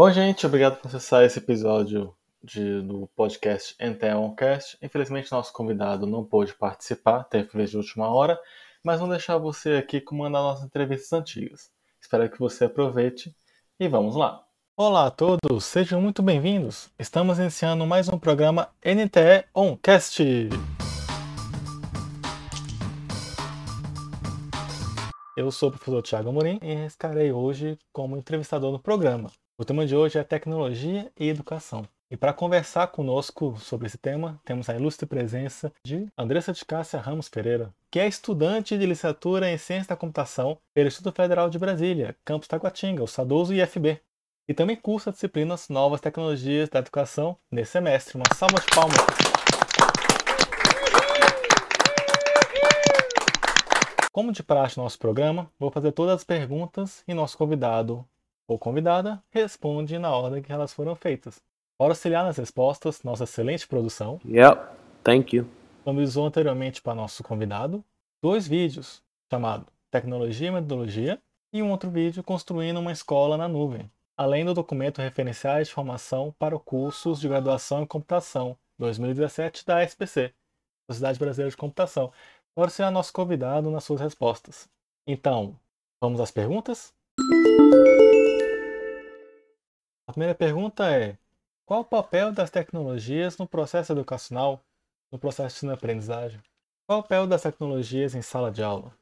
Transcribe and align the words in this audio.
Bom, 0.00 0.10
gente, 0.10 0.46
obrigado 0.46 0.80
por 0.80 0.88
acessar 0.88 1.24
esse 1.24 1.38
episódio 1.38 2.16
de, 2.42 2.80
do 2.80 3.06
podcast 3.14 3.76
Enteoncast. 3.78 4.78
Infelizmente, 4.80 5.30
nosso 5.30 5.52
convidado 5.52 6.06
não 6.06 6.24
pôde 6.24 6.54
participar, 6.54 7.24
teve 7.24 7.50
vez 7.52 7.68
de 7.68 7.76
última 7.76 8.08
hora, 8.08 8.40
mas 8.82 8.98
vamos 8.98 9.14
deixar 9.14 9.36
você 9.36 9.72
aqui 9.72 10.00
comandar 10.00 10.40
nossas 10.40 10.64
entrevistas 10.64 11.12
antigas. 11.12 11.70
Espero 12.00 12.30
que 12.30 12.38
você 12.38 12.64
aproveite 12.64 13.36
e 13.78 13.88
vamos 13.88 14.16
lá. 14.16 14.42
Olá 14.74 15.04
a 15.04 15.10
todos, 15.10 15.66
sejam 15.66 16.00
muito 16.00 16.22
bem-vindos. 16.22 16.88
Estamos 16.98 17.38
iniciando 17.38 17.86
mais 17.86 18.08
um 18.08 18.18
programa 18.18 18.70
NTE 18.82 19.44
Oncast. 19.54 20.48
Eu 25.36 25.50
sou 25.50 25.68
o 25.68 25.72
professor 25.72 26.00
Tiago 26.00 26.30
Amorim 26.30 26.58
e 26.62 26.86
estarei 26.86 27.32
hoje 27.32 27.78
como 27.92 28.16
entrevistador 28.16 28.72
no 28.72 28.78
programa. 28.78 29.30
O 29.60 29.64
tema 29.66 29.84
de 29.84 29.94
hoje 29.94 30.18
é 30.18 30.24
tecnologia 30.24 31.12
e 31.20 31.28
educação. 31.28 31.86
E 32.10 32.16
para 32.16 32.32
conversar 32.32 32.86
conosco 32.86 33.58
sobre 33.58 33.88
esse 33.88 33.98
tema, 33.98 34.40
temos 34.42 34.70
a 34.70 34.74
ilustre 34.74 35.04
presença 35.04 35.70
de 35.84 36.08
Andressa 36.16 36.50
de 36.54 36.64
Cássia 36.64 36.98
Ramos 36.98 37.28
Pereira, 37.28 37.70
que 37.90 38.00
é 38.00 38.08
estudante 38.08 38.78
de 38.78 38.86
licenciatura 38.86 39.50
em 39.50 39.58
Ciência 39.58 39.90
da 39.90 39.96
Computação 39.96 40.56
pelo 40.72 40.88
Instituto 40.88 41.14
Federal 41.14 41.50
de 41.50 41.58
Brasília, 41.58 42.16
campus 42.24 42.48
Taguatinga, 42.48 43.02
o 43.02 43.06
Sadoso 43.06 43.52
IFB. 43.52 44.00
E 44.48 44.54
também 44.54 44.76
cursa 44.76 45.12
disciplinas 45.12 45.68
Novas 45.68 46.00
Tecnologias 46.00 46.70
da 46.70 46.78
Educação 46.78 47.36
nesse 47.50 47.72
semestre. 47.72 48.16
Uma 48.16 48.34
salva 48.34 48.60
de 48.60 48.66
palmas. 48.74 48.96
Como 54.10 54.32
de 54.32 54.42
praxe 54.42 54.78
no 54.78 54.84
nosso 54.84 54.98
programa, 54.98 55.50
vou 55.58 55.70
fazer 55.70 55.92
todas 55.92 56.14
as 56.14 56.24
perguntas 56.24 57.04
e 57.06 57.12
nosso 57.12 57.36
convidado 57.36 58.08
ou 58.50 58.58
convidada 58.58 59.22
responde 59.30 59.96
na 59.96 60.10
ordem 60.10 60.42
que 60.42 60.52
elas 60.52 60.72
foram 60.72 60.96
feitas. 60.96 61.40
Para 61.78 61.92
auxiliar 61.92 62.24
nas 62.24 62.36
respostas, 62.36 63.04
nossa 63.04 63.22
excelente 63.22 63.68
produção. 63.68 64.20
Yep, 64.26 64.60
thank 65.04 65.36
you. 65.36 65.46
Disponibilizou 65.76 66.26
anteriormente 66.26 66.82
para 66.82 66.96
nosso 66.96 67.22
convidado 67.22 67.84
dois 68.20 68.48
vídeos 68.48 69.00
chamado 69.32 69.66
Tecnologia 69.90 70.48
e 70.48 70.50
Metodologia 70.50 71.20
e 71.52 71.62
um 71.62 71.70
outro 71.70 71.88
vídeo 71.88 72.24
construindo 72.24 72.80
uma 72.80 72.90
escola 72.90 73.36
na 73.36 73.46
nuvem, 73.46 73.88
além 74.18 74.44
do 74.44 74.52
documento 74.52 75.00
Referenciais 75.00 75.68
de 75.68 75.74
Formação 75.74 76.34
para 76.36 76.58
cursos 76.58 77.20
de 77.20 77.28
graduação 77.28 77.82
em 77.82 77.86
computação 77.86 78.56
2017 78.80 79.64
da 79.64 79.82
SPC, 79.84 80.34
Sociedade 80.90 81.20
Brasileira 81.20 81.50
de 81.50 81.56
Computação, 81.56 82.12
Agora 82.56 82.70
será 82.70 82.90
nosso 82.90 83.12
convidado 83.12 83.70
nas 83.70 83.84
suas 83.84 84.00
respostas. 84.00 84.68
Então, 85.06 85.56
vamos 86.02 86.20
às 86.20 86.32
perguntas? 86.32 86.92
A 90.10 90.12
primeira 90.12 90.34
pergunta 90.34 90.90
é: 90.90 91.16
qual 91.64 91.82
o 91.82 91.84
papel 91.84 92.32
das 92.32 92.50
tecnologias 92.50 93.38
no 93.38 93.46
processo 93.46 93.92
educacional, 93.92 94.60
no 95.08 95.20
processo 95.20 95.64
de 95.64 95.72
aprendizagem? 95.72 96.42
Qual 96.84 96.98
o 96.98 97.02
papel 97.04 97.28
das 97.28 97.42
tecnologias 97.42 98.16
em 98.16 98.20
sala 98.20 98.50
de 98.50 98.60
aula, 98.60 98.92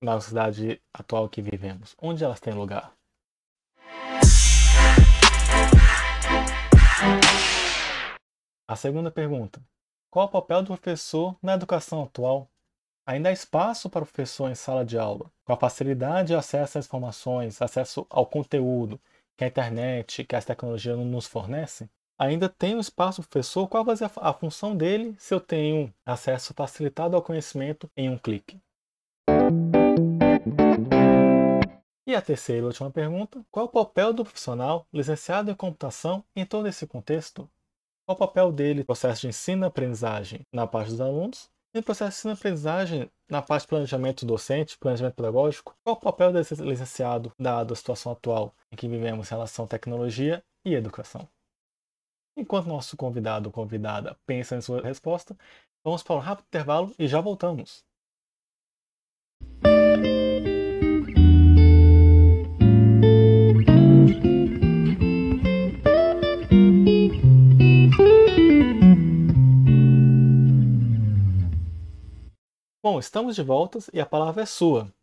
na 0.00 0.20
sociedade 0.20 0.80
atual 0.94 1.28
que 1.28 1.42
vivemos? 1.42 1.96
Onde 2.00 2.22
elas 2.22 2.38
têm 2.38 2.54
lugar? 2.54 2.92
A 8.68 8.76
segunda 8.76 9.10
pergunta: 9.10 9.60
qual 10.08 10.26
o 10.26 10.30
papel 10.30 10.62
do 10.62 10.78
professor 10.78 11.36
na 11.42 11.54
educação 11.54 12.04
atual? 12.04 12.48
Ainda 13.04 13.30
há 13.30 13.32
espaço 13.32 13.90
para 13.90 14.04
o 14.04 14.06
professor 14.06 14.48
em 14.48 14.54
sala 14.54 14.84
de 14.84 14.96
aula, 14.96 15.28
com 15.44 15.52
a 15.52 15.56
facilidade 15.56 16.28
de 16.28 16.36
acesso 16.36 16.78
às 16.78 16.86
informações, 16.86 17.60
acesso 17.60 18.06
ao 18.08 18.24
conteúdo 18.24 19.00
que 19.36 19.44
a 19.44 19.46
internet, 19.48 20.24
que 20.24 20.36
as 20.36 20.44
tecnologias 20.44 20.98
nos 20.98 21.26
fornecem. 21.26 21.88
Ainda 22.18 22.48
tem 22.48 22.76
um 22.76 22.80
espaço 22.80 23.20
para 23.20 23.26
o 23.26 23.30
professor, 23.30 23.68
qual 23.68 23.84
vai 23.84 23.96
ser 23.96 24.10
a 24.16 24.32
função 24.32 24.76
dele 24.76 25.14
se 25.18 25.34
eu 25.34 25.40
tenho 25.40 25.92
acesso 26.06 26.54
facilitado 26.54 27.16
ao 27.16 27.22
conhecimento 27.22 27.90
em 27.96 28.08
um 28.10 28.18
clique? 28.18 28.60
E 32.06 32.14
a 32.14 32.20
terceira 32.20 32.62
e 32.62 32.66
última 32.66 32.90
pergunta: 32.90 33.44
qual 33.50 33.66
o 33.66 33.68
papel 33.68 34.12
do 34.12 34.24
profissional 34.24 34.86
licenciado 34.92 35.50
em 35.50 35.54
computação 35.54 36.24
em 36.36 36.44
todo 36.44 36.68
esse 36.68 36.86
contexto? 36.86 37.48
Qual 38.04 38.16
o 38.16 38.18
papel 38.18 38.52
dele 38.52 38.80
no 38.80 38.84
processo 38.84 39.22
de 39.22 39.28
ensino-aprendizagem 39.28 40.46
na 40.52 40.66
parte 40.66 40.90
dos 40.90 41.00
alunos 41.00 41.50
no 41.74 41.82
processo 41.82 42.10
de 42.10 42.18
ensino-aprendizagem, 42.18 43.10
na 43.28 43.40
parte 43.40 43.62
de 43.62 43.68
planejamento 43.68 44.26
docente, 44.26 44.76
planejamento 44.78 45.14
pedagógico, 45.14 45.74
qual 45.82 45.96
o 45.96 46.00
papel 46.00 46.32
desse 46.32 46.54
licenciado 46.56 47.32
dado 47.38 47.72
a 47.72 47.76
situação 47.76 48.12
atual 48.12 48.54
em 48.70 48.76
que 48.76 48.88
vivemos 48.88 49.26
em 49.26 49.30
relação 49.34 49.64
à 49.64 49.68
tecnologia 49.68 50.44
e 50.64 50.74
educação? 50.74 51.26
Enquanto 52.36 52.66
nosso 52.66 52.96
convidado 52.96 53.48
ou 53.48 53.52
convidada 53.52 54.18
pensa 54.26 54.56
em 54.56 54.60
sua 54.60 54.82
resposta, 54.82 55.36
vamos 55.84 56.02
para 56.02 56.16
um 56.16 56.18
rápido 56.18 56.46
intervalo 56.46 56.94
e 56.98 57.06
já 57.06 57.20
voltamos. 57.20 57.84
Bom, 72.82 72.98
estamos 72.98 73.36
de 73.36 73.42
volta 73.44 73.78
e 73.92 74.00
a 74.00 74.04
palavra 74.06 74.42
é 74.42 74.46
sua. 74.46 74.92